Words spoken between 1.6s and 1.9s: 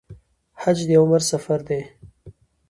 دی